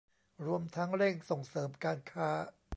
[0.45, 2.29] รวมทั้งเร่งส่งเสริมการค้า